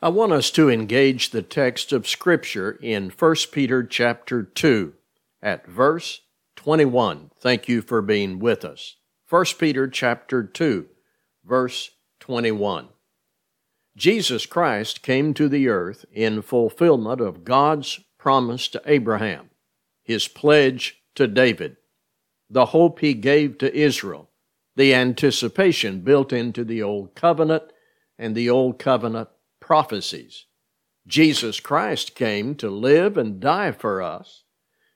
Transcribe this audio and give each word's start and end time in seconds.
I 0.00 0.10
want 0.10 0.30
us 0.30 0.52
to 0.52 0.70
engage 0.70 1.30
the 1.30 1.42
text 1.42 1.92
of 1.92 2.06
Scripture 2.06 2.78
in 2.80 3.10
1 3.10 3.34
Peter 3.50 3.82
chapter 3.82 4.44
2 4.44 4.92
at 5.42 5.66
verse 5.66 6.20
21. 6.54 7.32
Thank 7.40 7.68
you 7.68 7.82
for 7.82 8.00
being 8.00 8.38
with 8.38 8.64
us. 8.64 8.94
1 9.28 9.44
Peter 9.58 9.88
chapter 9.88 10.44
2, 10.44 10.86
verse 11.44 11.90
21. 12.20 12.90
Jesus 13.96 14.46
Christ 14.46 15.02
came 15.02 15.34
to 15.34 15.48
the 15.48 15.66
earth 15.66 16.04
in 16.12 16.42
fulfillment 16.42 17.20
of 17.20 17.42
God's 17.42 17.98
promise 18.18 18.68
to 18.68 18.82
Abraham, 18.86 19.50
his 20.04 20.28
pledge 20.28 21.02
to 21.16 21.26
David, 21.26 21.76
the 22.48 22.66
hope 22.66 23.00
he 23.00 23.14
gave 23.14 23.58
to 23.58 23.76
Israel, 23.76 24.30
the 24.76 24.94
anticipation 24.94 26.02
built 26.02 26.32
into 26.32 26.62
the 26.62 26.84
Old 26.84 27.16
Covenant 27.16 27.64
and 28.16 28.36
the 28.36 28.48
Old 28.48 28.78
Covenant 28.78 29.28
prophecies. 29.68 30.46
Jesus 31.06 31.60
Christ 31.60 32.14
came 32.14 32.54
to 32.54 32.70
live 32.70 33.18
and 33.18 33.38
die 33.38 33.70
for 33.70 34.00
us, 34.00 34.44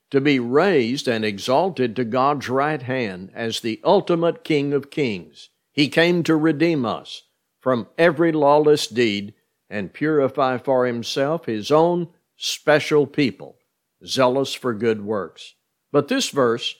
to 0.09 0.19
be 0.19 0.39
raised 0.39 1.07
and 1.07 1.23
exalted 1.23 1.95
to 1.95 2.03
God's 2.03 2.49
right 2.49 2.81
hand 2.81 3.29
as 3.35 3.59
the 3.59 3.79
ultimate 3.83 4.43
King 4.43 4.73
of 4.73 4.89
kings. 4.89 5.49
He 5.71 5.89
came 5.89 6.23
to 6.23 6.35
redeem 6.35 6.87
us 6.87 7.21
from 7.59 7.87
every 7.99 8.31
lawless 8.31 8.87
deed 8.87 9.35
and 9.69 9.93
purify 9.93 10.57
for 10.57 10.87
himself 10.87 11.45
his 11.45 11.69
own 11.69 12.07
special 12.35 13.05
people, 13.05 13.59
zealous 14.03 14.55
for 14.55 14.73
good 14.73 15.05
works. 15.05 15.53
But 15.91 16.07
this 16.07 16.29
verse 16.29 16.73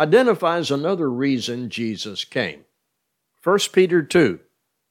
identifies 0.00 0.70
another 0.70 1.10
reason 1.10 1.68
Jesus 1.68 2.24
came. 2.24 2.64
1 3.44 3.58
Peter 3.74 4.02
2, 4.02 4.40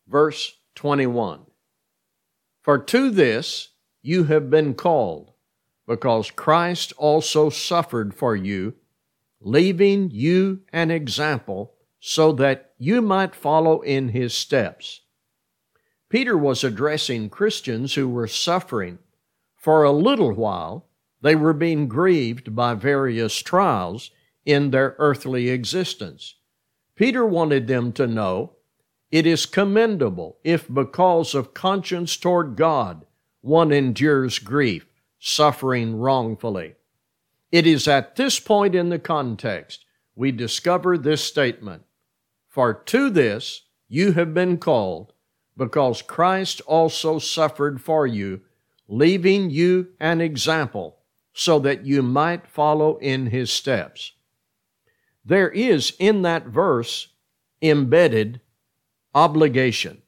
verse 0.08 0.54
21. 0.76 1.47
For 2.68 2.78
to 2.78 3.10
this 3.10 3.70
you 4.02 4.26
have 4.26 4.50
been 4.50 4.74
called, 4.74 5.32
because 5.88 6.32
Christ 6.32 6.92
also 6.98 7.50
suffered 7.50 8.14
for 8.14 8.36
you, 8.36 8.74
leaving 9.40 10.12
you 10.12 10.64
an 10.74 10.92
example, 10.92 11.76
so 12.02 12.34
that 12.34 12.74
you 12.78 13.02
might 13.02 13.34
follow 13.34 13.80
in 13.80 14.10
his 14.10 14.34
steps. 14.34 15.00
Peter 16.10 16.38
was 16.38 16.62
addressing 16.62 17.30
Christians 17.30 17.94
who 17.94 18.10
were 18.10 18.28
suffering. 18.28 19.00
For 19.56 19.84
a 19.84 19.92
little 19.94 20.34
while, 20.34 20.90
they 21.22 21.36
were 21.36 21.54
being 21.54 21.88
grieved 21.88 22.54
by 22.54 22.74
various 22.74 23.38
trials 23.38 24.12
in 24.44 24.72
their 24.72 24.98
earthly 25.00 25.48
existence. 25.48 26.36
Peter 26.96 27.26
wanted 27.26 27.68
them 27.68 27.94
to 27.94 28.08
know 28.08 28.57
it 29.12 29.26
is 29.26 29.46
commendable 29.46 30.38
if, 30.44 30.72
because 30.72 31.34
of 31.34 31.54
conscience 31.54 32.18
toward 32.18 32.56
God, 32.56 33.06
one 33.42 33.72
endures 33.72 34.40
grief, 34.40 34.86
suffering 35.20 35.96
wrongfully. 35.96 36.76
It 37.52 37.66
is 37.66 37.88
at 37.88 38.18
this 38.18 38.40
point 38.40 38.76
in 38.76 38.90
the 38.90 39.00
context 39.00 39.86
we 40.16 40.32
discover 40.32 40.98
this 40.98 41.24
statement 41.24 41.84
For 42.48 42.74
to 42.74 43.10
this 43.10 43.64
you 43.88 44.14
have 44.14 44.34
been 44.34 44.58
called, 44.58 45.14
because 45.56 46.02
Christ 46.02 46.60
also 46.68 47.20
suffered 47.20 47.80
for 47.80 48.06
you, 48.06 48.42
leaving 48.88 49.50
you 49.50 49.90
an 50.00 50.20
example, 50.20 50.98
so 51.34 51.60
that 51.60 51.86
you 51.86 52.02
might 52.02 52.48
follow 52.48 52.98
in 52.98 53.28
his 53.28 53.52
steps. 53.52 54.12
There 55.24 55.50
is 55.50 55.94
in 56.00 56.24
that 56.24 56.48
verse 56.48 57.10
embedded 57.62 58.42
obligation. 59.14 60.02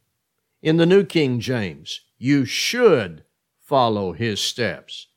In 0.61 0.78
the 0.78 0.86
New 0.86 1.03
King 1.03 1.39
James, 1.39 2.02
you 2.17 2.45
should 2.45 3.23
follow 3.59 4.14
his 4.14 4.39
steps. 4.39 5.08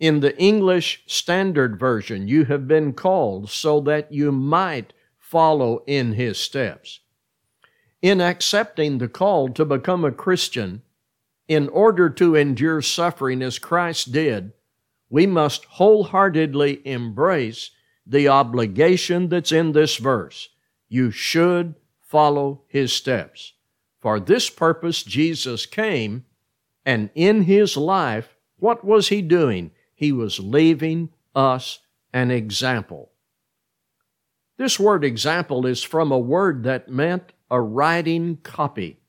In 0.00 0.20
the 0.20 0.36
English 0.38 1.04
Standard 1.06 1.78
Version, 1.78 2.26
you 2.26 2.46
have 2.46 2.66
been 2.66 2.92
called 2.92 3.50
so 3.50 3.80
that 3.82 4.10
you 4.12 4.32
might 4.32 4.92
follow 5.18 5.84
in 5.86 6.14
his 6.14 6.38
steps. 6.38 7.00
In 8.00 8.20
accepting 8.20 8.98
the 8.98 9.08
call 9.08 9.48
to 9.50 9.64
become 9.64 10.04
a 10.04 10.10
Christian, 10.10 10.82
in 11.46 11.68
order 11.68 12.10
to 12.10 12.34
endure 12.34 12.82
suffering 12.82 13.42
as 13.42 13.58
Christ 13.58 14.10
did, 14.10 14.52
we 15.08 15.26
must 15.26 15.64
wholeheartedly 15.66 16.80
embrace 16.84 17.70
the 18.06 18.26
obligation 18.26 19.28
that's 19.28 19.52
in 19.52 19.72
this 19.72 19.96
verse. 19.96 20.48
You 20.88 21.10
should 21.10 21.74
follow 22.12 22.60
his 22.68 22.92
steps. 22.92 23.54
For 23.98 24.20
this 24.20 24.50
purpose 24.50 25.02
Jesus 25.02 25.64
came, 25.64 26.26
and 26.84 27.08
in 27.14 27.44
his 27.44 27.74
life, 27.74 28.36
what 28.58 28.84
was 28.84 29.08
he 29.08 29.22
doing? 29.22 29.70
He 29.94 30.12
was 30.12 30.38
leaving 30.38 31.08
us 31.34 31.78
an 32.12 32.30
example. 32.30 33.12
This 34.58 34.78
word 34.78 35.04
example 35.04 35.64
is 35.64 35.82
from 35.82 36.12
a 36.12 36.18
word 36.18 36.64
that 36.64 36.90
meant 36.90 37.32
a 37.50 37.62
writing 37.62 38.36
copy. 38.42 39.00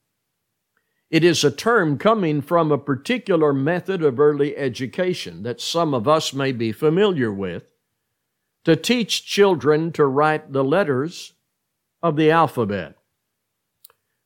It 1.10 1.26
is 1.26 1.44
a 1.44 1.52
term 1.52 1.98
coming 1.98 2.42
from 2.42 2.72
a 2.72 2.78
particular 2.78 3.52
method 3.52 4.02
of 4.02 4.18
early 4.18 4.56
education 4.56 5.44
that 5.44 5.60
some 5.60 5.94
of 5.94 6.08
us 6.08 6.34
may 6.34 6.54
be 6.54 6.72
familiar 6.72 7.34
with 7.34 7.66
to 8.64 8.78
teach 8.78 9.26
children 9.26 9.92
to 9.92 10.06
write 10.06 10.54
the 10.54 10.64
letters 10.64 11.34
of 12.04 12.18
the 12.18 12.30
alphabet. 12.30 12.98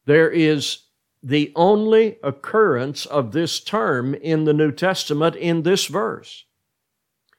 There 0.05 0.29
is 0.29 0.79
the 1.21 1.51
only 1.55 2.17
occurrence 2.23 3.05
of 3.05 3.31
this 3.31 3.59
term 3.59 4.15
in 4.15 4.45
the 4.45 4.53
New 4.53 4.71
Testament 4.71 5.35
in 5.35 5.61
this 5.61 5.85
verse. 5.85 6.45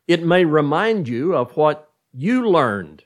It 0.07 0.25
may 0.25 0.45
remind 0.45 1.09
you 1.09 1.35
of 1.35 1.57
what 1.57 1.91
you 2.13 2.49
learned 2.49 3.05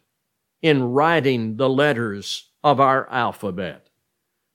in 0.60 0.92
writing 0.92 1.56
the 1.56 1.68
letters 1.68 2.50
of 2.62 2.78
our 2.80 3.08
alphabet. 3.10 3.88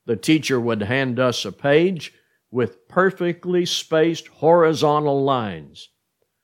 The 0.05 0.15
teacher 0.15 0.59
would 0.59 0.83
hand 0.83 1.19
us 1.19 1.43
a 1.43 1.51
page 1.51 2.13
with 2.49 2.87
perfectly 2.87 3.65
spaced 3.65 4.27
horizontal 4.27 5.23
lines. 5.23 5.89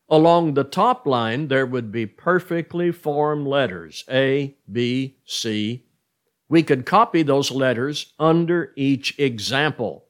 Along 0.09 0.53
the 0.53 0.65
top 0.65 1.07
line, 1.07 1.47
there 1.47 1.65
would 1.65 1.91
be 1.91 2.05
perfectly 2.05 2.91
formed 2.91 3.47
letters 3.47 4.03
A, 4.09 4.57
B, 4.69 5.17
C, 5.25 5.85
we 6.49 6.63
could 6.63 6.85
copy 6.85 7.23
those 7.23 7.51
letters 7.51 8.13
under 8.19 8.73
each 8.75 9.17
example. 9.19 10.05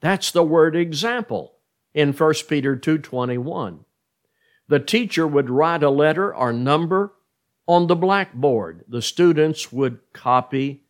That's 0.00 0.30
the 0.30 0.44
word 0.44 0.76
example 0.76 1.54
in 1.94 2.12
1 2.12 2.48
Peter 2.48 2.76
2:21. 2.76 3.84
The 4.68 4.80
teacher 4.80 5.26
would 5.26 5.50
write 5.50 5.82
a 5.82 5.90
letter 5.90 6.34
or 6.34 6.52
number 6.52 7.14
on 7.66 7.86
the 7.86 7.96
blackboard. 7.96 8.84
The 8.88 9.02
students 9.02 9.72
would 9.72 9.98
copy 10.12 10.84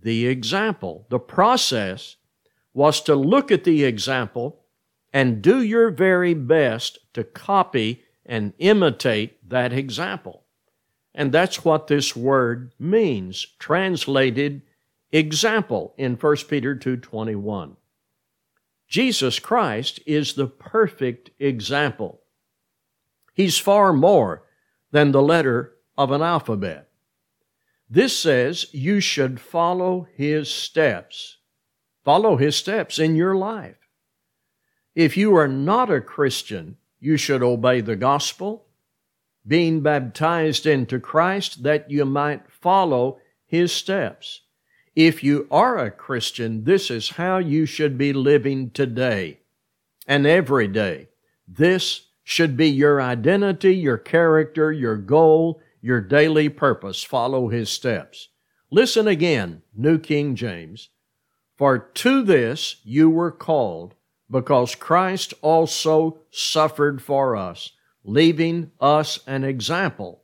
the 0.00 0.26
example. 0.26 1.06
The 1.08 1.18
process 1.18 2.16
was 2.74 3.00
to 3.02 3.14
look 3.14 3.50
at 3.50 3.64
the 3.64 3.84
example 3.84 4.64
and 5.12 5.42
do 5.42 5.62
your 5.62 5.90
very 5.90 6.34
best 6.34 6.98
to 7.14 7.24
copy 7.24 8.04
and 8.26 8.52
imitate 8.58 9.48
that 9.48 9.72
example. 9.72 10.44
And 11.18 11.32
that's 11.32 11.64
what 11.64 11.88
this 11.88 12.14
word 12.14 12.72
means, 12.78 13.44
translated 13.58 14.62
example 15.10 15.92
in 15.98 16.14
1 16.14 16.48
Peter 16.48 16.76
2:21. 16.76 17.76
Jesus 18.86 19.40
Christ 19.40 19.98
is 20.06 20.34
the 20.34 20.46
perfect 20.46 21.30
example. 21.40 22.22
He's 23.34 23.58
far 23.58 23.92
more 23.92 24.44
than 24.92 25.10
the 25.10 25.20
letter 25.20 25.74
of 25.96 26.12
an 26.12 26.22
alphabet. 26.22 26.88
This 27.90 28.16
says 28.16 28.72
you 28.72 29.00
should 29.00 29.40
follow 29.40 30.06
his 30.14 30.48
steps. 30.48 31.38
Follow 32.04 32.36
his 32.36 32.54
steps 32.54 33.00
in 33.00 33.16
your 33.16 33.34
life. 33.34 33.88
If 34.94 35.16
you 35.16 35.34
are 35.34 35.48
not 35.48 35.90
a 35.90 36.00
Christian, 36.00 36.76
you 37.00 37.16
should 37.16 37.42
obey 37.42 37.80
the 37.80 37.96
gospel 37.96 38.67
being 39.48 39.80
baptized 39.80 40.66
into 40.66 41.00
Christ 41.00 41.62
that 41.62 41.90
you 41.90 42.04
might 42.04 42.50
follow 42.50 43.18
his 43.46 43.72
steps. 43.72 44.42
If 44.94 45.24
you 45.24 45.48
are 45.50 45.78
a 45.78 45.90
Christian, 45.90 46.64
this 46.64 46.90
is 46.90 47.10
how 47.10 47.38
you 47.38 47.66
should 47.66 47.96
be 47.96 48.12
living 48.12 48.70
today 48.70 49.40
and 50.06 50.26
every 50.26 50.68
day. 50.68 51.08
This 51.46 52.08
should 52.22 52.56
be 52.56 52.68
your 52.68 53.00
identity, 53.00 53.74
your 53.74 53.96
character, 53.96 54.70
your 54.70 54.96
goal, 54.96 55.62
your 55.80 56.00
daily 56.00 56.48
purpose. 56.48 57.02
Follow 57.02 57.48
his 57.48 57.70
steps. 57.70 58.28
Listen 58.70 59.08
again, 59.08 59.62
New 59.74 59.98
King 59.98 60.34
James. 60.36 60.90
For 61.56 61.78
to 61.78 62.22
this 62.22 62.76
you 62.84 63.08
were 63.08 63.32
called, 63.32 63.94
because 64.30 64.74
Christ 64.74 65.32
also 65.40 66.18
suffered 66.30 67.00
for 67.00 67.34
us 67.34 67.72
leaving 68.08 68.70
us 68.80 69.20
an 69.26 69.44
example 69.44 70.22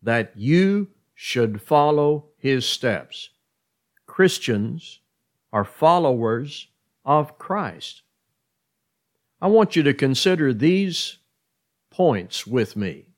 that 0.00 0.32
you 0.36 0.88
should 1.14 1.60
follow 1.60 2.26
his 2.38 2.64
steps. 2.64 3.30
Christians 4.06 5.00
are 5.52 5.64
followers 5.64 6.68
of 7.04 7.36
Christ. 7.36 8.02
I 9.40 9.48
want 9.48 9.74
you 9.74 9.82
to 9.82 9.92
consider 9.92 10.52
these 10.52 11.18
points 11.90 12.46
with 12.46 12.76
me. 12.76 13.08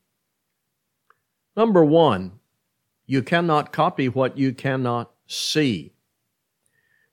Number 1.55 1.85
one, 1.85 2.41
you 3.05 3.23
cannot 3.23 3.71
copy 3.71 4.09
what 4.09 4.39
you 4.39 4.55
cannot 4.55 5.13
see. 5.27 5.93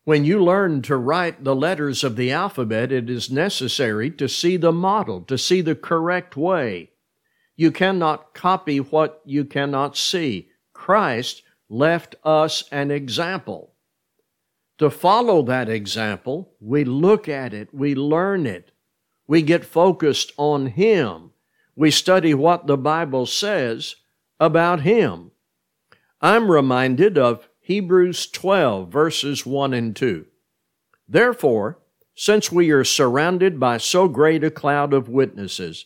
When 0.06 0.24
you 0.24 0.42
learn 0.42 0.82
to 0.84 0.96
write 0.96 1.44
the 1.44 1.56
letters 1.56 2.04
of 2.04 2.16
the 2.16 2.32
alphabet, 2.32 2.94
it 2.94 3.10
is 3.10 3.30
necessary 3.30 4.10
to 4.12 4.30
see 4.30 4.56
the 4.56 4.72
model, 4.72 5.22
to 5.24 5.38
see 5.38 5.60
the 5.60 5.76
correct 5.76 6.38
way. 6.38 6.92
You 7.56 7.72
cannot 7.72 8.34
copy 8.34 8.80
what 8.80 9.22
you 9.26 9.46
cannot 9.46 9.96
see. 9.96 10.50
Christ 10.74 11.44
left 11.70 12.16
us 12.24 12.64
an 12.72 12.92
example. 12.92 13.74
To 14.80 14.90
follow 14.90 15.44
that 15.44 15.70
example, 15.70 16.54
we 16.60 16.84
look 16.84 17.30
at 17.30 17.54
it, 17.54 17.74
we 17.74 17.94
learn 17.94 18.46
it, 18.46 18.72
we 19.28 19.42
get 19.42 19.66
focused 19.66 20.34
on 20.38 20.68
Him, 20.68 21.32
we 21.76 21.92
study 21.92 22.34
what 22.34 22.68
the 22.68 22.78
Bible 22.78 23.26
says 23.26 23.96
about 24.40 24.82
Him. 24.82 25.32
I'm 26.22 26.50
reminded 26.50 27.18
of 27.18 27.48
Hebrews 27.60 28.28
12, 28.28 28.92
verses 28.92 29.46
1 29.46 29.74
and 29.74 29.96
2. 29.96 30.26
Therefore, 31.08 31.80
since 32.16 32.52
we 32.52 32.72
are 32.72 32.84
surrounded 32.84 33.60
by 33.60 33.78
so 33.78 34.08
great 34.08 34.44
a 34.44 34.52
cloud 34.52 34.94
of 34.94 35.08
witnesses, 35.08 35.86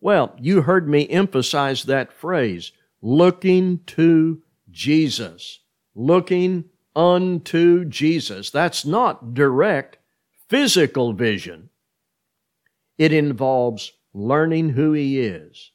Well, 0.00 0.36
you 0.38 0.62
heard 0.62 0.88
me 0.88 1.08
emphasize 1.08 1.84
that 1.84 2.12
phrase, 2.12 2.72
looking 3.00 3.80
to 3.86 4.42
Jesus. 4.70 5.60
Looking 5.94 6.64
unto 6.94 7.84
Jesus. 7.84 8.50
That's 8.50 8.84
not 8.84 9.34
direct 9.34 9.98
physical 10.48 11.12
vision. 11.12 11.70
It 12.98 13.12
involves 13.12 13.92
learning 14.14 14.70
who 14.70 14.92
He 14.92 15.20
is, 15.20 15.72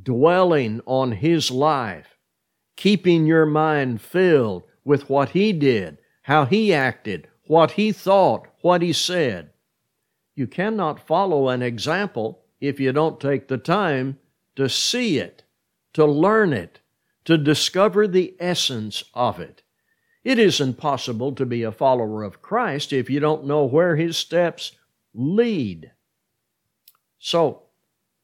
dwelling 0.00 0.80
on 0.86 1.12
His 1.12 1.50
life, 1.50 2.18
keeping 2.76 3.26
your 3.26 3.46
mind 3.46 4.00
filled 4.00 4.64
with 4.84 5.08
what 5.08 5.30
He 5.30 5.52
did, 5.52 5.98
how 6.22 6.44
He 6.44 6.72
acted, 6.72 7.28
what 7.46 7.72
He 7.72 7.92
thought, 7.92 8.46
what 8.62 8.82
He 8.82 8.92
said. 8.92 9.50
You 10.34 10.46
cannot 10.46 11.06
follow 11.06 11.48
an 11.48 11.62
example 11.62 12.39
if 12.60 12.78
you 12.78 12.92
don't 12.92 13.20
take 13.20 13.48
the 13.48 13.58
time 13.58 14.18
to 14.56 14.68
see 14.68 15.18
it, 15.18 15.44
to 15.94 16.04
learn 16.04 16.52
it, 16.52 16.80
to 17.24 17.38
discover 17.38 18.06
the 18.06 18.34
essence 18.38 19.04
of 19.14 19.40
it. 19.40 19.62
It 20.22 20.38
isn't 20.38 20.74
possible 20.74 21.32
to 21.32 21.46
be 21.46 21.62
a 21.62 21.72
follower 21.72 22.22
of 22.22 22.42
Christ 22.42 22.92
if 22.92 23.08
you 23.08 23.20
don't 23.20 23.46
know 23.46 23.64
where 23.64 23.96
His 23.96 24.16
steps 24.16 24.72
lead. 25.14 25.92
So, 27.18 27.62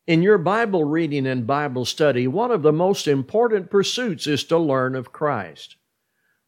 in 0.06 0.22
your 0.22 0.38
Bible 0.38 0.84
reading 0.84 1.26
and 1.26 1.46
Bible 1.46 1.84
study, 1.84 2.28
one 2.28 2.50
of 2.50 2.62
the 2.62 2.72
most 2.72 3.08
important 3.08 3.70
pursuits 3.70 4.26
is 4.26 4.44
to 4.44 4.58
learn 4.58 4.94
of 4.94 5.12
Christ. 5.12 5.76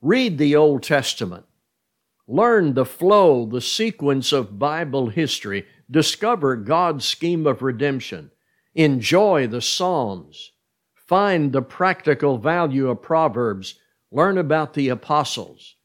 Read 0.01 0.39
the 0.39 0.55
Old 0.55 0.83
Testament. 0.83 1.45
Learn 2.29 2.75
the 2.75 2.85
flow, 2.85 3.47
the 3.47 3.61
sequence 3.61 4.33
of 4.33 4.59
Bible 4.59 5.09
history. 5.09 5.67
Discover 5.91 6.57
God's 6.57 7.05
scheme 7.05 7.47
of 7.47 7.63
redemption. 7.63 8.31
Enjoy 8.75 9.47
the 9.47 9.63
Psalms. 9.63 10.53
Find 10.95 11.53
the 11.53 11.63
practical 11.63 12.39
value 12.39 12.91
of 12.91 13.03
Proverbs. 13.03 13.77
Learn 14.13 14.37
about 14.39 14.75
the 14.75 14.89
apostles. 14.89 15.77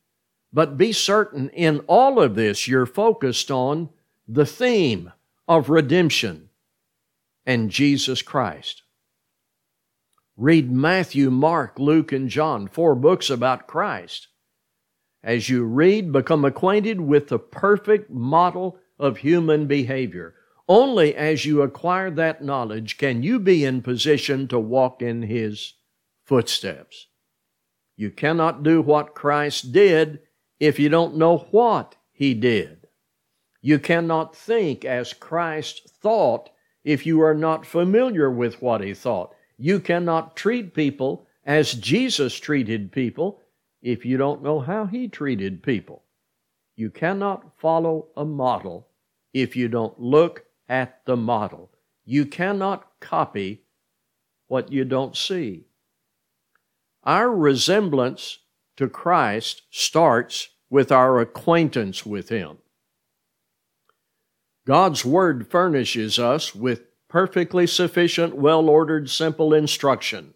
But 0.52 0.78
be 0.78 0.92
certain 0.92 1.50
in 1.50 1.80
all 1.88 2.22
of 2.22 2.36
this 2.36 2.68
you're 2.68 2.86
focused 2.86 3.50
on 3.50 3.90
the 4.28 4.46
theme 4.46 5.12
of 5.48 5.70
redemption 5.70 6.50
and 7.46 7.70
Jesus 7.70 8.22
Christ. 8.22 8.84
Read 10.38 10.72
Matthew, 10.72 11.30
Mark, 11.30 11.78
Luke, 11.78 12.12
and 12.12 12.30
John, 12.30 12.68
four 12.68 12.96
books 12.96 13.30
about 13.30 13.68
Christ. 13.68 14.28
As 15.24 15.48
you 15.48 15.64
read, 15.64 16.12
become 16.12 16.44
acquainted 16.44 17.00
with 17.00 17.30
the 17.30 17.40
perfect 17.40 18.10
model 18.10 18.78
of 19.00 19.18
human 19.18 19.68
behavior. 19.68 20.36
Only 20.68 21.16
as 21.16 21.45
you 21.45 21.62
acquire 21.62 22.10
that 22.12 22.44
knowledge 22.44 22.98
can 22.98 23.24
you 23.24 23.40
be 23.40 23.66
in 23.66 23.81
position 23.81 24.48
to 24.48 24.60
walk 24.60 25.01
in 25.01 25.24
His 25.24 25.74
footsteps. 26.24 27.07
You 27.95 28.12
cannot 28.12 28.63
do 28.63 28.81
what 28.81 29.13
Christ 29.13 29.72
did 29.72 30.19
if 30.60 30.80
you 30.80 30.90
don't 30.90 31.18
know 31.18 31.48
what 31.51 31.95
He 32.12 32.34
did. 32.34 32.88
You 33.62 33.80
cannot 33.80 34.36
think 34.36 34.84
as 34.84 35.13
Christ 35.13 35.90
thought 36.01 36.50
if 36.84 37.06
you 37.06 37.22
are 37.22 37.34
not 37.34 37.66
familiar 37.66 38.30
with 38.30 38.62
what 38.62 38.81
he 38.81 38.94
thought. 38.94 39.34
You 39.57 39.80
cannot 39.80 40.36
treat 40.36 40.74
people 40.74 41.25
as 41.45 41.74
Jesus 41.74 42.38
treated 42.38 42.92
people 42.92 43.40
if 43.81 44.06
you 44.06 44.18
don't 44.18 44.44
know 44.44 44.60
how 44.60 44.86
he 44.86 45.07
treated 45.07 45.63
people. 45.63 46.04
You 46.75 46.90
cannot 46.90 47.58
follow 47.60 48.08
a 48.16 48.25
model 48.25 48.88
if 49.34 49.56
you 49.56 49.68
don't 49.68 50.00
look 50.00 50.46
at 50.68 51.06
the 51.06 51.18
model. 51.18 51.72
You 52.06 52.25
cannot 52.25 53.00
copy 53.00 53.64
what 54.48 54.72
you 54.72 54.86
don't 54.86 55.16
see. 55.16 55.66
Our 57.04 57.30
resemblance 57.30 58.40
to 58.78 58.88
Christ 58.88 59.64
starts 59.70 60.50
with 60.70 60.92
our 60.92 61.20
acquaintance 61.20 62.06
with 62.06 62.30
Him. 62.30 62.58
God's 64.66 65.04
Word 65.04 65.48
furnishes 65.48 66.18
us 66.18 66.56
with 66.56 66.84
perfectly 67.09 67.68
sufficient, 67.68 68.36
well 68.36 68.69
ordered, 68.69 69.09
simple 69.09 69.54
instruction 69.54 70.33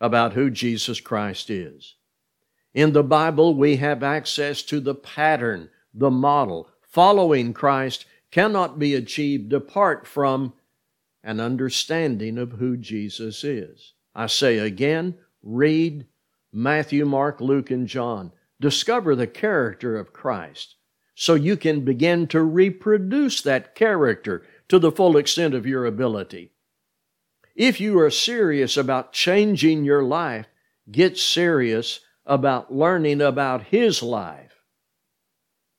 about 0.00 0.34
who 0.34 0.50
Jesus 0.50 1.00
Christ 1.00 1.48
is. 1.48 1.94
In 2.74 2.92
the 2.92 3.02
Bible, 3.02 3.54
we 3.54 3.76
have 3.76 4.02
access 4.02 4.62
to 4.62 4.80
the 4.80 4.94
pattern, 4.94 5.68
the 5.92 6.10
model. 6.10 6.70
Following 6.80 7.52
Christ 7.52 8.06
cannot 8.30 8.78
be 8.78 8.94
achieved 8.94 9.52
apart 9.52 10.06
from 10.06 10.54
an 11.22 11.38
understanding 11.38 12.38
of 12.38 12.52
who 12.52 12.76
Jesus 12.76 13.44
is. 13.44 13.92
I 14.14 14.26
say 14.26 14.58
again, 14.58 15.16
read 15.42 16.06
Matthew, 16.52 17.04
Mark, 17.04 17.40
Luke, 17.40 17.70
and 17.70 17.86
John. 17.86 18.32
Discover 18.60 19.16
the 19.16 19.26
character 19.26 19.96
of 19.96 20.12
Christ 20.12 20.76
so 21.14 21.34
you 21.34 21.56
can 21.56 21.84
begin 21.84 22.26
to 22.28 22.42
reproduce 22.42 23.42
that 23.42 23.74
character 23.74 24.42
to 24.68 24.78
the 24.78 24.92
full 24.92 25.16
extent 25.16 25.54
of 25.54 25.66
your 25.66 25.84
ability. 25.84 26.52
If 27.54 27.80
you 27.80 27.98
are 27.98 28.10
serious 28.10 28.78
about 28.78 29.12
changing 29.12 29.84
your 29.84 30.02
life, 30.02 30.46
get 30.90 31.18
serious 31.18 32.00
about 32.24 32.72
learning 32.72 33.20
about 33.20 33.64
His 33.64 34.02
life. 34.02 34.62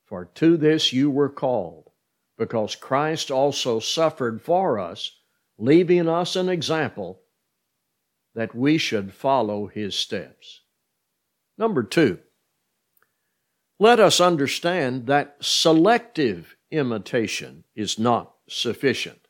For 0.04 0.26
to 0.34 0.56
this 0.56 0.92
you 0.92 1.10
were 1.10 1.30
called, 1.30 1.90
because 2.36 2.76
Christ 2.76 3.30
also 3.30 3.80
suffered 3.80 4.42
for 4.42 4.78
us, 4.78 5.12
leaving 5.58 6.08
us 6.08 6.36
an 6.36 6.48
example 6.48 7.20
that 8.34 8.54
we 8.54 8.78
should 8.78 9.14
follow 9.14 9.66
His 9.66 9.94
steps. 9.94 10.60
Number 11.56 11.82
two, 11.82 12.18
let 13.78 13.98
us 14.00 14.20
understand 14.20 15.06
that 15.06 15.36
selective 15.40 16.56
imitation 16.70 17.64
is 17.74 17.98
not 17.98 18.34
sufficient. 18.48 19.26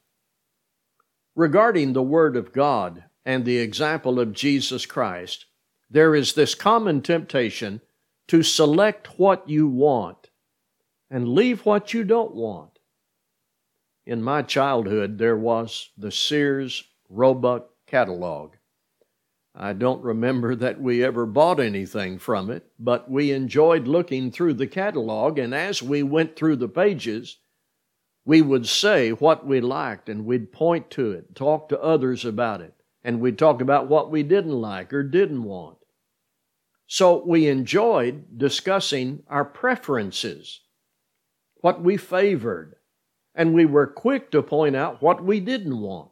Regarding 1.35 1.93
the 1.93 2.03
Word 2.03 2.37
of 2.37 2.53
God 2.53 3.05
and 3.25 3.45
the 3.45 3.59
example 3.59 4.21
of 4.21 4.33
Jesus 4.33 4.87
Christ, 4.87 5.47
there 5.91 6.15
is 6.15 6.33
this 6.33 6.55
common 6.55 7.03
temptation 7.03 7.81
to 8.29 8.43
select 8.43 9.19
what 9.19 9.49
you 9.49 9.69
want 9.69 10.31
and 11.11 11.29
leave 11.29 11.65
what 11.65 11.93
you 11.95 12.05
don't 12.05 12.35
want. 12.35 12.79
In 14.07 14.23
my 14.23 14.43
childhood, 14.43 15.19
there 15.19 15.37
was 15.37 15.91
the 15.97 16.11
Sears 16.11 16.85
Roebuck 17.09 17.71
catalog. 17.87 18.55
I 19.55 19.73
don't 19.73 20.03
remember 20.03 20.57
that 20.57 20.81
we 20.81 21.05
ever 21.05 21.27
bought 21.27 21.61
anything 21.61 22.19
from 22.19 22.51
it, 22.51 22.67
but 22.79 23.09
we 23.09 23.31
enjoyed 23.31 23.87
looking 23.87 24.33
through 24.33 24.55
the 24.55 24.67
catalog, 24.67 25.39
and 25.39 25.55
as 25.55 25.83
we 25.83 26.03
went 26.03 26.35
through 26.35 26.57
the 26.57 26.69
pages, 26.69 27.39
we 28.25 28.43
would 28.43 28.67
say 28.67 29.11
what 29.11 29.47
we 29.47 29.61
liked 29.61 30.09
and 30.09 30.27
we'd 30.27 30.51
point 30.51 30.91
to 30.91 31.13
it, 31.13 31.35
talk 31.35 31.69
to 31.69 31.81
others 31.81 32.25
about 32.25 32.63
it, 32.63 32.75
and 33.05 33.21
we'd 33.21 33.39
talk 33.39 33.61
about 33.61 33.87
what 33.87 34.11
we 34.11 34.23
didn't 34.23 34.61
like 34.61 34.93
or 34.93 35.03
didn't 35.03 35.45
want. 35.45 35.77
So 36.87 37.23
we 37.25 37.47
enjoyed 37.47 38.39
discussing 38.39 39.23
our 39.29 39.45
preferences, 39.45 40.61
what 41.57 41.83
we 41.83 41.97
favored, 41.97 42.77
and 43.35 43.55
we 43.55 43.67
were 43.67 43.87
quick 43.87 44.31
to 44.31 44.43
point 44.43 44.75
out 44.75 45.03
what 45.03 45.23
we 45.23 45.41
didn't 45.41 45.79
want. 45.79 46.11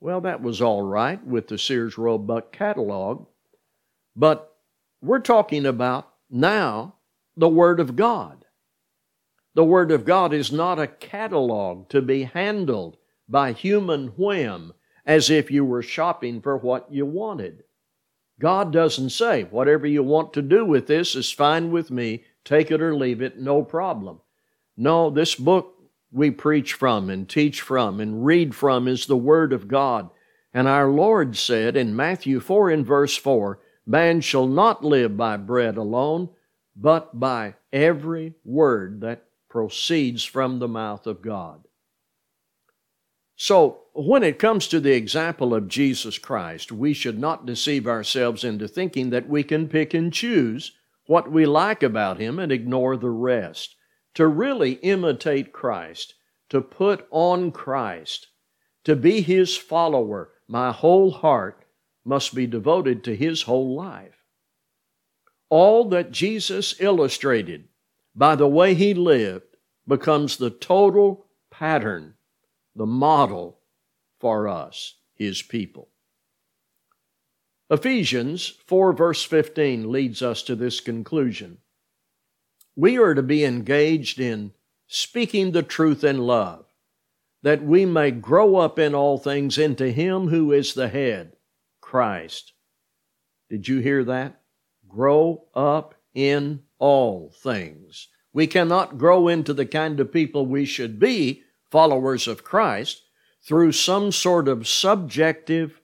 Well, 0.00 0.20
that 0.22 0.42
was 0.42 0.60
all 0.60 0.82
right 0.82 1.24
with 1.24 1.48
the 1.48 1.58
Sears 1.58 1.96
Roebuck 1.96 2.52
catalog, 2.52 3.26
but 4.16 4.52
we're 5.00 5.20
talking 5.20 5.64
about 5.64 6.10
now 6.30 6.96
the 7.36 7.48
Word 7.48 7.80
of 7.80 7.96
God. 7.96 8.44
The 9.54 9.64
Word 9.64 9.90
of 9.90 10.04
God 10.04 10.32
is 10.32 10.50
not 10.50 10.78
a 10.78 10.86
catalog 10.86 11.88
to 11.90 12.02
be 12.02 12.24
handled 12.24 12.96
by 13.28 13.52
human 13.52 14.08
whim 14.08 14.72
as 15.06 15.30
if 15.30 15.50
you 15.50 15.64
were 15.64 15.82
shopping 15.82 16.40
for 16.40 16.56
what 16.56 16.90
you 16.90 17.06
wanted. 17.06 17.64
God 18.40 18.72
doesn't 18.72 19.10
say, 19.10 19.44
whatever 19.44 19.86
you 19.86 20.02
want 20.02 20.32
to 20.32 20.42
do 20.42 20.64
with 20.64 20.86
this 20.86 21.14
is 21.14 21.30
fine 21.30 21.70
with 21.70 21.90
me, 21.90 22.24
take 22.44 22.70
it 22.70 22.82
or 22.82 22.94
leave 22.94 23.22
it, 23.22 23.38
no 23.38 23.62
problem. 23.62 24.20
No, 24.76 25.10
this 25.10 25.34
book 25.34 25.74
we 26.10 26.30
preach 26.30 26.72
from 26.74 27.10
and 27.10 27.28
teach 27.28 27.60
from 27.60 28.00
and 28.00 28.24
read 28.24 28.54
from 28.54 28.88
is 28.88 29.06
the 29.06 29.16
Word 29.16 29.52
of 29.52 29.68
God. 29.68 30.10
And 30.52 30.68
our 30.68 30.88
Lord 30.88 31.36
said 31.36 31.76
in 31.76 31.96
Matthew 31.96 32.40
4 32.40 32.70
in 32.70 32.84
verse 32.84 33.16
4, 33.16 33.60
Man 33.86 34.20
shall 34.20 34.46
not 34.46 34.84
live 34.84 35.16
by 35.16 35.36
bread 35.36 35.76
alone, 35.76 36.30
but 36.76 37.18
by 37.18 37.54
every 37.72 38.34
word 38.44 39.00
that 39.02 39.24
proceeds 39.48 40.24
from 40.24 40.58
the 40.58 40.68
mouth 40.68 41.06
of 41.06 41.22
God. 41.22 41.66
So, 43.36 43.82
when 43.92 44.22
it 44.22 44.38
comes 44.38 44.68
to 44.68 44.80
the 44.80 44.92
example 44.92 45.54
of 45.54 45.68
Jesus 45.68 46.18
Christ, 46.18 46.72
we 46.72 46.92
should 46.92 47.18
not 47.18 47.46
deceive 47.46 47.86
ourselves 47.86 48.44
into 48.44 48.68
thinking 48.68 49.10
that 49.10 49.28
we 49.28 49.42
can 49.42 49.68
pick 49.68 49.94
and 49.94 50.12
choose 50.12 50.72
what 51.06 51.30
we 51.30 51.46
like 51.46 51.82
about 51.82 52.18
Him 52.18 52.38
and 52.38 52.50
ignore 52.50 52.96
the 52.96 53.10
rest. 53.10 53.76
To 54.14 54.26
really 54.28 54.74
imitate 54.74 55.52
Christ, 55.52 56.14
to 56.50 56.60
put 56.60 57.06
on 57.10 57.50
Christ, 57.50 58.28
to 58.84 58.94
be 58.94 59.20
His 59.20 59.56
follower, 59.56 60.30
my 60.46 60.70
whole 60.70 61.10
heart 61.10 61.64
must 62.04 62.34
be 62.34 62.46
devoted 62.46 63.02
to 63.04 63.16
His 63.16 63.42
whole 63.42 63.74
life. 63.74 64.22
All 65.48 65.88
that 65.88 66.12
Jesus 66.12 66.80
illustrated 66.80 67.68
by 68.14 68.36
the 68.36 68.48
way 68.48 68.74
he 68.74 68.94
lived, 68.94 69.56
becomes 69.86 70.36
the 70.36 70.50
total 70.50 71.26
pattern, 71.50 72.13
the 72.74 72.86
model 72.86 73.58
for 74.20 74.48
us, 74.48 74.94
his 75.14 75.42
people. 75.42 75.88
Ephesians 77.70 78.54
4, 78.66 78.92
verse 78.92 79.24
15, 79.24 79.90
leads 79.90 80.22
us 80.22 80.42
to 80.42 80.54
this 80.54 80.80
conclusion. 80.80 81.58
We 82.76 82.98
are 82.98 83.14
to 83.14 83.22
be 83.22 83.44
engaged 83.44 84.20
in 84.20 84.52
speaking 84.86 85.52
the 85.52 85.62
truth 85.62 86.04
in 86.04 86.18
love, 86.18 86.66
that 87.42 87.64
we 87.64 87.86
may 87.86 88.10
grow 88.10 88.56
up 88.56 88.78
in 88.78 88.94
all 88.94 89.18
things 89.18 89.58
into 89.58 89.90
Him 89.90 90.28
who 90.28 90.52
is 90.52 90.74
the 90.74 90.88
head, 90.88 91.36
Christ. 91.80 92.52
Did 93.48 93.68
you 93.68 93.78
hear 93.78 94.04
that? 94.04 94.40
Grow 94.88 95.44
up 95.54 95.94
in 96.14 96.62
all 96.78 97.30
things. 97.42 98.08
We 98.32 98.46
cannot 98.46 98.98
grow 98.98 99.28
into 99.28 99.52
the 99.52 99.66
kind 99.66 100.00
of 100.00 100.12
people 100.12 100.46
we 100.46 100.64
should 100.64 100.98
be, 100.98 101.42
followers 101.74 102.28
of 102.28 102.44
Christ, 102.44 103.02
through 103.42 103.72
some 103.72 104.12
sort 104.12 104.46
of 104.46 104.68
subjective, 104.68 105.80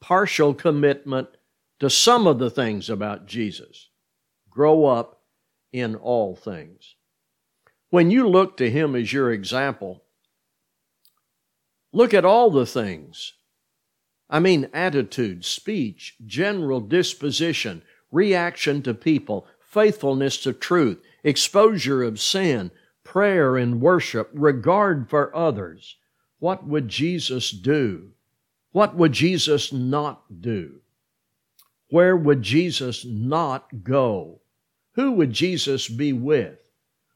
partial 0.00 0.54
commitment 0.54 1.28
to 1.80 1.90
some 1.90 2.26
of 2.26 2.38
the 2.38 2.48
things 2.48 2.88
about 2.88 3.26
Jesus. 3.26 3.90
Grow 4.48 4.86
up 4.86 5.20
in 5.70 5.96
all 5.96 6.34
things. 6.34 6.94
When 7.90 8.10
you 8.10 8.26
look 8.26 8.56
to 8.56 8.70
Him 8.70 8.96
as 8.96 9.12
your 9.12 9.30
example, 9.30 10.04
look 11.92 12.14
at 12.14 12.24
all 12.24 12.50
the 12.50 12.64
things. 12.64 13.34
I 14.30 14.40
mean, 14.40 14.70
attitude, 14.72 15.44
speech, 15.44 16.16
general 16.24 16.80
disposition, 16.80 17.82
reaction 18.10 18.80
to 18.80 18.94
people, 18.94 19.46
faithfulness 19.60 20.38
to 20.44 20.54
truth, 20.54 21.02
exposure 21.22 22.02
of 22.02 22.18
sin, 22.18 22.70
prayer 23.04 23.56
and 23.56 23.80
worship, 23.80 24.30
regard 24.32 25.08
for 25.08 25.34
others. 25.36 25.96
What 26.38 26.66
would 26.66 26.88
Jesus 26.88 27.50
do? 27.50 28.10
What 28.72 28.96
would 28.96 29.12
Jesus 29.12 29.72
not 29.72 30.40
do? 30.40 30.80
Where 31.90 32.16
would 32.16 32.42
Jesus 32.42 33.04
not 33.04 33.84
go? 33.84 34.40
Who 34.94 35.12
would 35.12 35.32
Jesus 35.32 35.88
be 35.88 36.12
with? 36.12 36.58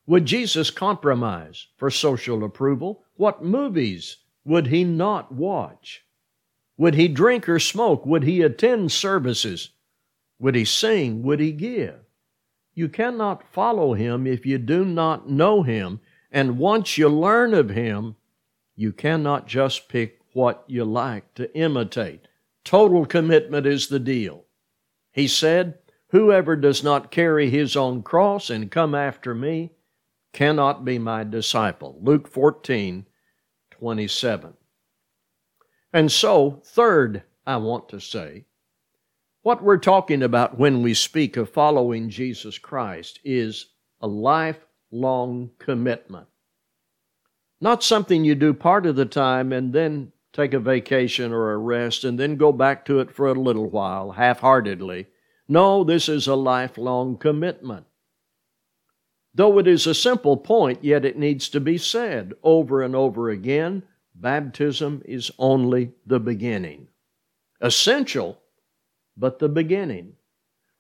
Would 0.06 0.24
Jesus 0.24 0.70
compromise 0.70 1.66
for 1.76 1.90
social 1.90 2.44
approval? 2.44 3.04
What 3.16 3.44
movies 3.44 4.18
would 4.44 4.68
he 4.68 4.84
not 4.84 5.32
watch? 5.32 6.04
Would 6.76 6.94
he 6.94 7.08
drink 7.08 7.48
or 7.48 7.58
smoke? 7.58 8.06
Would 8.06 8.22
he 8.22 8.40
attend 8.40 8.92
services? 8.92 9.70
Would 10.38 10.54
he 10.54 10.64
sing? 10.64 11.22
Would 11.24 11.40
he 11.40 11.52
give? 11.52 11.98
You 12.78 12.88
cannot 12.88 13.42
follow 13.52 13.94
him 13.94 14.24
if 14.24 14.46
you 14.46 14.56
do 14.56 14.84
not 14.84 15.28
know 15.28 15.64
him. 15.64 15.98
And 16.30 16.58
once 16.60 16.96
you 16.96 17.08
learn 17.08 17.52
of 17.52 17.70
him, 17.70 18.14
you 18.76 18.92
cannot 18.92 19.48
just 19.48 19.88
pick 19.88 20.20
what 20.32 20.62
you 20.68 20.84
like 20.84 21.34
to 21.34 21.52
imitate. 21.58 22.28
Total 22.64 23.04
commitment 23.04 23.66
is 23.66 23.88
the 23.88 23.98
deal. 23.98 24.44
He 25.10 25.26
said, 25.26 25.80
Whoever 26.10 26.54
does 26.54 26.84
not 26.84 27.10
carry 27.10 27.50
his 27.50 27.74
own 27.74 28.04
cross 28.04 28.48
and 28.48 28.70
come 28.70 28.94
after 28.94 29.34
me 29.34 29.72
cannot 30.32 30.84
be 30.84 31.00
my 31.00 31.24
disciple. 31.24 31.98
Luke 32.00 32.28
14, 32.28 33.06
27. 33.72 34.54
And 35.92 36.12
so, 36.12 36.62
third, 36.64 37.24
I 37.44 37.56
want 37.56 37.88
to 37.88 37.98
say, 37.98 38.44
what 39.48 39.64
we're 39.64 39.78
talking 39.78 40.22
about 40.22 40.58
when 40.58 40.82
we 40.82 40.92
speak 40.92 41.38
of 41.38 41.48
following 41.48 42.10
Jesus 42.10 42.58
Christ 42.58 43.18
is 43.24 43.64
a 43.98 44.06
lifelong 44.06 45.50
commitment. 45.58 46.26
Not 47.58 47.82
something 47.82 48.26
you 48.26 48.34
do 48.34 48.52
part 48.52 48.84
of 48.84 48.94
the 48.94 49.06
time 49.06 49.50
and 49.54 49.72
then 49.72 50.12
take 50.34 50.52
a 50.52 50.58
vacation 50.58 51.32
or 51.32 51.52
a 51.52 51.56
rest 51.56 52.04
and 52.04 52.20
then 52.20 52.36
go 52.36 52.52
back 52.52 52.84
to 52.84 53.00
it 53.00 53.10
for 53.10 53.26
a 53.26 53.32
little 53.32 53.70
while, 53.70 54.10
half 54.10 54.40
heartedly. 54.40 55.06
No, 55.48 55.82
this 55.82 56.10
is 56.10 56.26
a 56.26 56.34
lifelong 56.34 57.16
commitment. 57.16 57.86
Though 59.34 59.58
it 59.58 59.66
is 59.66 59.86
a 59.86 59.94
simple 59.94 60.36
point, 60.36 60.84
yet 60.84 61.06
it 61.06 61.16
needs 61.16 61.48
to 61.48 61.58
be 61.58 61.78
said 61.78 62.34
over 62.42 62.82
and 62.82 62.94
over 62.94 63.30
again 63.30 63.84
baptism 64.14 65.00
is 65.06 65.30
only 65.38 65.92
the 66.04 66.20
beginning. 66.20 66.88
Essential 67.62 68.42
but 69.18 69.38
the 69.38 69.48
beginning. 69.48 70.14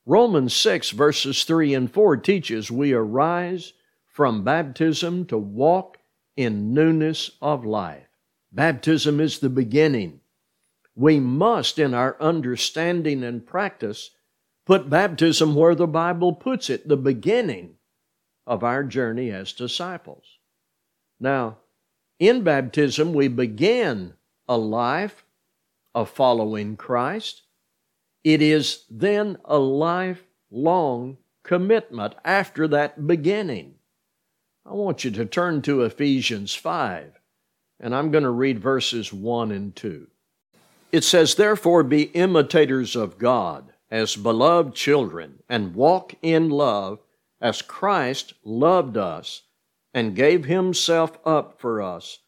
Romans 0.06 0.54
6, 0.54 0.90
verses 0.90 1.44
3 1.44 1.74
and 1.74 1.92
4 1.92 2.16
teaches 2.18 2.70
we 2.70 2.92
arise 2.92 3.72
from 4.06 4.44
baptism 4.44 5.26
to 5.26 5.36
walk 5.36 5.98
in 6.36 6.72
newness 6.72 7.32
of 7.42 7.64
life. 7.64 8.06
Baptism 8.52 9.20
is 9.20 9.38
the 9.38 9.50
beginning. 9.50 10.20
We 10.94 11.20
must, 11.20 11.78
in 11.78 11.94
our 11.94 12.16
understanding 12.20 13.22
and 13.22 13.46
practice, 13.46 14.10
put 14.64 14.88
baptism 14.88 15.54
where 15.54 15.74
the 15.74 15.86
Bible 15.86 16.32
puts 16.32 16.70
it, 16.70 16.88
the 16.88 16.96
beginning 16.96 17.74
of 18.46 18.64
our 18.64 18.82
journey 18.84 19.30
as 19.30 19.52
disciples. 19.52 20.24
Now, 21.20 21.58
in 22.18 22.42
baptism, 22.42 23.12
we 23.12 23.28
begin 23.28 24.14
a 24.48 24.56
life 24.56 25.24
of 25.94 26.08
following 26.08 26.76
Christ 26.76 27.42
it 28.28 28.42
is 28.42 28.84
then 28.90 29.38
a 29.46 29.56
lifelong 29.58 31.16
commitment 31.42 32.14
after 32.26 32.68
that 32.68 33.06
beginning. 33.06 33.76
I 34.66 34.74
want 34.74 35.02
you 35.02 35.10
to 35.12 35.24
turn 35.24 35.62
to 35.62 35.80
Ephesians 35.80 36.54
5, 36.54 37.18
and 37.80 37.94
I'm 37.94 38.10
going 38.10 38.24
to 38.24 38.30
read 38.30 38.58
verses 38.58 39.14
1 39.14 39.50
and 39.50 39.74
2. 39.74 40.08
It 40.92 41.04
says, 41.04 41.36
Therefore 41.36 41.82
be 41.82 42.02
imitators 42.02 42.94
of 42.94 43.16
God 43.16 43.72
as 43.90 44.14
beloved 44.14 44.74
children, 44.74 45.42
and 45.48 45.74
walk 45.74 46.14
in 46.20 46.50
love 46.50 46.98
as 47.40 47.62
Christ 47.62 48.34
loved 48.44 48.98
us 48.98 49.40
and 49.94 50.14
gave 50.14 50.44
himself 50.44 51.18
up 51.24 51.58
for 51.58 51.80
us, 51.80 52.18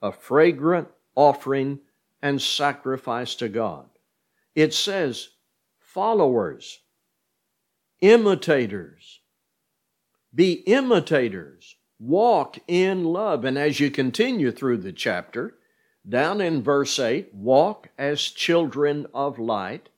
a 0.00 0.10
fragrant 0.10 0.88
offering 1.14 1.80
and 2.22 2.40
sacrifice 2.40 3.34
to 3.34 3.50
God. 3.50 3.90
It 4.54 4.72
says, 4.72 5.28
followers, 5.92 6.80
imitators. 8.00 9.20
Be 10.32 10.52
imitators. 10.52 11.76
walk 12.00 12.58
in 12.66 13.04
love. 13.04 13.44
And 13.44 13.58
as 13.58 13.78
you 13.78 13.90
continue 13.90 14.50
through 14.50 14.78
the 14.78 14.92
chapter, 14.92 15.56
down 16.08 16.40
in 16.40 16.62
verse 16.62 16.98
8, 16.98 17.34
walk 17.34 17.90
as 17.98 18.22
children 18.22 19.06
of 19.12 19.38
light. 19.38 19.90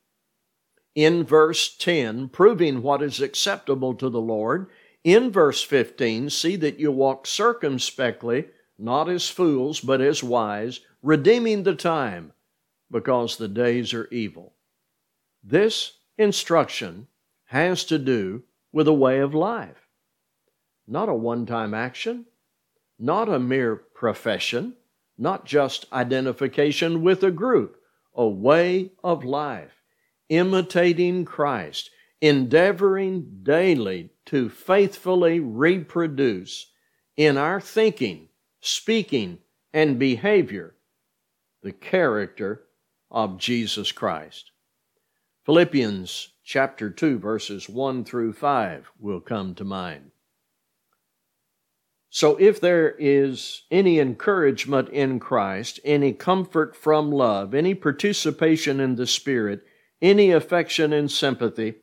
In 0.95 1.25
verse 1.25 1.75
10, 1.75 2.29
proving 2.29 2.83
what 2.83 3.03
is 3.03 3.21
acceptable 3.21 3.95
to 3.95 4.11
the 4.11 4.21
Lord. 4.21 4.67
In 5.05 5.31
verse 5.31 5.63
15, 5.63 6.29
see 6.29 6.57
that 6.57 6.79
you 6.79 6.93
walk 6.93 7.27
circumspectly, 7.27 8.49
not 8.79 9.09
as 9.09 9.31
fools, 9.31 9.81
but 9.81 10.01
as 10.01 10.23
wise, 10.23 10.81
redeeming 11.03 11.63
the 11.63 11.75
time, 11.75 12.33
because 12.91 13.37
the 13.37 13.49
days 13.49 13.95
are 13.95 14.09
evil. 14.11 14.53
This 15.43 15.99
instruction 16.17 17.09
has 17.47 17.85
to 17.85 17.99
do 17.99 18.45
with 18.73 18.87
a 18.87 18.93
way 18.93 19.19
of 19.19 19.35
life, 19.35 19.89
not 20.87 21.09
a 21.09 21.15
one 21.15 21.47
time 21.47 21.75
action, 21.75 22.27
not 22.99 23.29
a 23.29 23.39
mere 23.39 23.77
profession, 23.77 24.75
not 25.19 25.45
just 25.45 25.87
identification 25.93 27.03
with 27.03 27.25
a 27.25 27.31
group, 27.31 27.77
a 28.15 28.27
way 28.27 28.93
of 29.03 29.25
life, 29.25 29.83
imitating 30.29 31.25
Christ, 31.25 31.91
endeavoring 32.21 33.41
daily 33.43 34.11
to 34.27 34.49
faithfully 34.49 35.41
reproduce 35.41 36.71
in 37.17 37.37
our 37.37 37.61
thinking, 37.61 38.29
speaking, 38.61 39.39
and 39.73 39.99
behavior 39.99 40.75
the 41.63 41.73
character 41.73 42.63
of 43.11 43.39
Jesus 43.39 43.91
Christ. 43.91 44.52
Philippians 45.45 46.29
chapter 46.45 46.89
2, 46.89 47.19
verses 47.19 47.69
1 47.69 48.05
through 48.05 48.33
5 48.33 48.93
will 49.01 49.21
come 49.21 49.57
to 49.57 49.65
mind. 49.65 50.13
So, 52.11 52.37
if 52.37 52.61
there 52.61 52.95
is 52.97 53.63
any 53.69 53.99
encouragement 53.99 54.91
in 54.91 55.19
Christ, 55.19 55.81
any 55.83 56.13
comfort 56.13 56.77
from 56.77 57.11
love, 57.11 57.55
any 57.55 57.75
participation 57.75 58.79
in 58.79 58.95
the 58.95 59.07
Spirit, 59.07 59.65
any 60.01 60.31
affection 60.31 60.93
and 60.93 61.11
sympathy, 61.11 61.75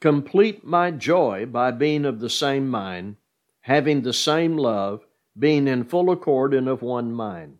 complete 0.00 0.62
my 0.64 0.90
joy 0.90 1.46
by 1.46 1.70
being 1.70 2.04
of 2.04 2.20
the 2.20 2.28
same 2.28 2.68
mind, 2.68 3.16
having 3.62 4.02
the 4.02 4.12
same 4.12 4.58
love, 4.58 5.06
being 5.38 5.66
in 5.66 5.84
full 5.84 6.10
accord 6.10 6.52
and 6.52 6.68
of 6.68 6.82
one 6.82 7.12
mind. 7.12 7.56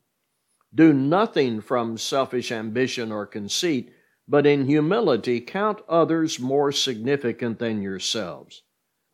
Do 0.75 0.93
nothing 0.93 1.63
from 1.63 1.97
selfish 1.97 2.53
ambition 2.53 3.11
or 3.11 3.25
conceit, 3.25 3.93
but 4.29 4.47
in 4.47 4.67
humility 4.67 5.41
count 5.41 5.81
others 5.89 6.39
more 6.39 6.71
significant 6.71 7.59
than 7.59 7.81
yourselves. 7.81 8.63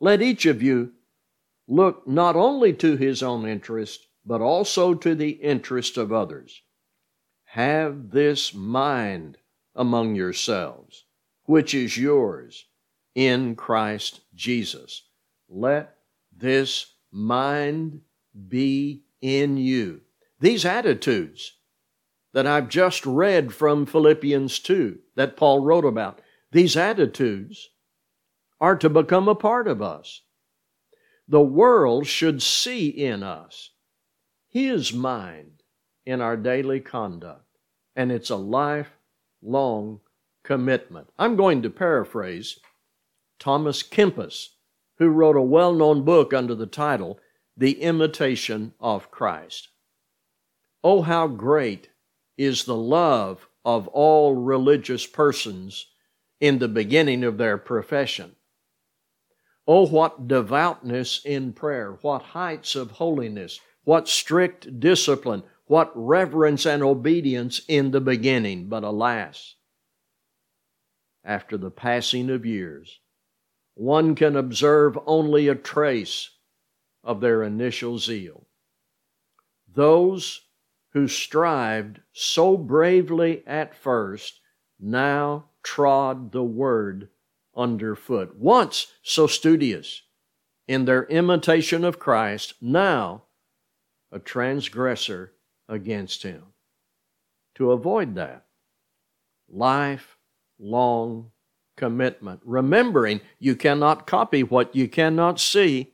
Let 0.00 0.21
each 0.21 0.44
of 0.44 0.61
you 0.61 0.92
look 1.68 2.06
not 2.06 2.35
only 2.35 2.73
to 2.75 2.97
his 2.97 3.23
own 3.23 3.47
interest, 3.47 4.09
but 4.26 4.40
also 4.40 4.94
to 4.94 5.14
the 5.14 5.30
interest 5.30 5.97
of 5.97 6.12
others. 6.12 6.62
Have 7.44 8.11
this 8.11 8.52
mind 8.52 9.38
among 9.75 10.16
yourselves, 10.16 11.04
which 11.44 11.75
is 11.75 11.97
yours 11.97 12.66
in 13.14 13.54
Christ 13.54 14.21
Jesus. 14.35 15.02
Let 15.49 15.97
this 16.37 16.94
mind 17.12 18.00
be 18.49 19.04
in 19.21 19.56
you. 19.56 20.00
These 20.40 20.64
attitudes 20.64 21.52
that 22.35 22.49
I've 22.49 22.69
just 22.69 23.07
read 23.07 23.55
from 23.55 23.87
Philippians 23.87 24.59
2 24.59 24.99
that 25.14 25.37
Paul 25.37 25.61
wrote 25.61 25.85
about, 25.85 26.21
these 26.50 26.76
attitudes 26.76 27.71
are 28.61 28.76
to 28.76 28.91
become 28.91 29.29
a 29.29 29.37
part 29.37 29.69
of 29.69 29.81
us. 29.81 30.23
The 31.29 31.41
world 31.41 32.07
should 32.09 32.43
see 32.43 32.88
in 32.88 33.23
us 33.23 33.71
His 34.49 34.93
mind 34.93 35.62
in 36.05 36.21
our 36.21 36.37
daily 36.37 36.81
conduct, 36.81 37.47
and 37.95 38.11
it's 38.11 38.31
a 38.31 38.37
lifelong 38.37 40.01
commitment. 40.42 41.09
I'm 41.16 41.37
going 41.37 41.62
to 41.62 41.70
paraphrase 41.70 42.59
Thomas 43.38 43.83
Kempis, 43.83 44.49
who 44.99 45.09
wrote 45.09 45.37
a 45.37 45.42
well 45.42 45.73
known 45.73 46.05
book 46.05 46.35
under 46.35 46.57
the 46.57 46.66
title 46.66 47.20
The 47.57 47.81
Imitation 47.81 48.75
of 48.81 49.12
Christ. 49.12 49.68
Oh, 50.83 51.03
how 51.03 51.29
great 51.29 51.90
is 52.37 52.64
the 52.64 52.77
love 52.77 53.49
of 53.64 53.88
all 53.88 54.35
religious 54.35 55.07
persons 55.07 55.87
in 56.40 56.59
the 56.59 56.68
beginning 56.68 57.25
of 57.25 57.38
their 57.38 57.57
profession. 57.57 58.35
Oh, 59.66 59.87
what 59.87 60.29
devoutness 60.29 61.25
in 61.25 61.53
prayer, 61.55 61.99
what 62.03 62.23
heights 62.23 62.77
of 62.77 62.90
holiness, 62.92 63.61
what 63.85 64.09
strict 64.09 64.79
discipline, 64.79 65.42
what 65.66 65.90
reverence 65.94 66.66
and 66.66 66.83
obedience 66.83 67.62
in 67.68 67.90
the 67.90 68.01
beginning. 68.01 68.68
But 68.68 68.85
alas, 68.85 69.55
after 71.25 71.57
the 71.57 71.70
passing 71.70 72.29
of 72.29 72.44
years, 72.44 73.01
one 73.75 74.14
can 74.14 74.37
observe 74.37 74.99
only 75.07 75.49
a 75.49 75.55
trace 75.55 76.31
of 77.03 77.20
their 77.20 77.42
initial 77.42 77.99
zeal. 77.99 78.47
Those 79.73 80.42
who 80.94 81.09
strived 81.09 82.00
so 82.12 82.57
bravely 82.57 83.42
at 83.46 83.74
first 83.74 84.40
now 84.80 85.46
trod 85.62 86.30
the 86.33 86.42
word 86.42 87.09
underfoot. 87.57 88.37
Once 88.37 88.87
so 89.02 89.26
studious 89.26 90.02
in 90.66 90.85
their 90.85 91.04
imitation 91.07 91.85
of 91.85 91.98
Christ, 91.98 92.54
now 92.61 93.24
a 94.12 94.18
transgressor 94.18 95.33
against 95.68 96.22
him. 96.22 96.44
To 97.57 97.72
avoid 97.72 98.14
that, 98.14 98.46
lifelong 99.48 101.30
commitment, 101.76 102.40
remembering 102.44 103.20
you 103.38 103.57
cannot 103.57 104.07
copy 104.07 104.42
what 104.42 104.74
you 104.74 104.88
cannot 104.88 105.40
see. 105.40 105.92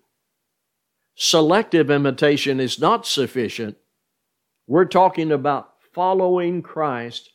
Selective 1.15 1.91
imitation 1.91 2.61
is 2.61 2.79
not 2.79 3.07
sufficient 3.07 3.77
we're 4.71 4.85
talking 4.85 5.33
about 5.33 5.73
following 5.93 6.63
Christ 6.63 7.33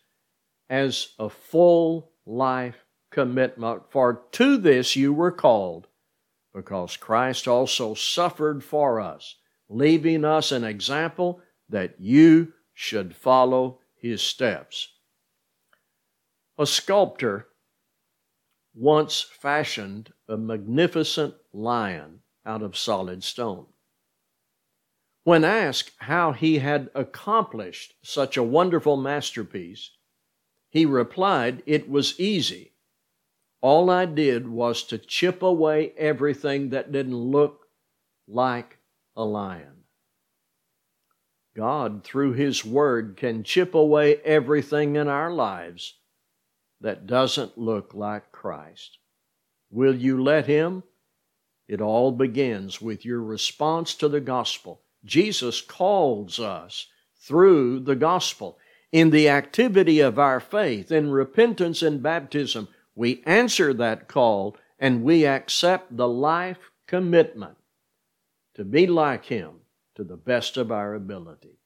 as 0.69 1.09
a 1.19 1.29
full 1.29 2.13
life 2.25 2.85
commitment. 3.11 3.83
For 3.89 4.21
to 4.31 4.55
this 4.55 4.95
you 4.95 5.11
were 5.11 5.33
called, 5.33 5.87
because 6.53 6.95
Christ 6.95 7.45
also 7.45 7.93
suffered 7.93 8.63
for 8.63 9.01
us, 9.01 9.35
leaving 9.67 10.23
us 10.23 10.53
an 10.53 10.63
example 10.63 11.41
that 11.67 11.95
you 11.99 12.53
should 12.73 13.13
follow 13.13 13.79
his 13.97 14.21
steps. 14.21 14.87
A 16.57 16.65
sculptor 16.65 17.49
once 18.73 19.19
fashioned 19.21 20.13
a 20.29 20.37
magnificent 20.37 21.33
lion 21.51 22.21
out 22.45 22.61
of 22.61 22.77
solid 22.77 23.25
stone. 23.25 23.65
When 25.25 25.43
asked 25.43 25.91
how 25.97 26.33
he 26.33 26.59
had 26.59 26.91
accomplished 26.93 27.95
such 28.03 28.37
a 28.37 28.43
wonderful 28.43 28.95
masterpiece, 28.95 29.89
he 30.69 30.85
replied, 30.85 31.63
It 31.65 31.89
was 31.89 32.19
easy. 32.19 32.75
All 33.59 33.89
I 33.89 34.05
did 34.05 34.47
was 34.47 34.83
to 34.83 34.99
chip 34.99 35.41
away 35.41 35.93
everything 35.97 36.69
that 36.69 36.91
didn't 36.91 37.17
look 37.17 37.65
like 38.27 38.77
a 39.15 39.25
lion. 39.25 39.85
God, 41.55 42.03
through 42.03 42.33
His 42.33 42.63
Word, 42.63 43.17
can 43.17 43.43
chip 43.43 43.73
away 43.73 44.17
everything 44.17 44.95
in 44.95 45.07
our 45.07 45.33
lives 45.33 45.95
that 46.81 47.07
doesn't 47.07 47.57
look 47.57 47.95
like 47.95 48.31
Christ. 48.31 48.99
Will 49.71 49.95
you 49.95 50.21
let 50.21 50.45
Him? 50.45 50.83
It 51.67 51.81
all 51.81 52.11
begins 52.11 52.79
with 52.79 53.03
your 53.03 53.23
response 53.23 53.95
to 53.95 54.07
the 54.07 54.21
gospel 54.21 54.83
Jesus 55.05 55.61
calls 55.61 56.39
us 56.39 56.87
through 57.15 57.79
the 57.81 57.95
gospel. 57.95 58.57
In 58.91 59.09
the 59.09 59.29
activity 59.29 59.99
of 59.99 60.17
our 60.19 60.39
faith, 60.39 60.91
in 60.91 61.11
repentance 61.11 61.81
and 61.81 62.01
baptism, 62.01 62.67
we 62.95 63.21
answer 63.25 63.73
that 63.73 64.07
call 64.07 64.57
and 64.79 65.03
we 65.03 65.25
accept 65.25 65.95
the 65.95 66.07
life 66.07 66.71
commitment 66.87 67.57
to 68.55 68.63
be 68.63 68.87
like 68.87 69.25
Him 69.25 69.61
to 69.95 70.03
the 70.03 70.17
best 70.17 70.57
of 70.57 70.71
our 70.71 70.93
ability. 70.93 71.59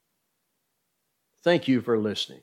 Thank 1.43 1.67
you 1.67 1.82
for 1.82 1.97
listening. 1.97 2.41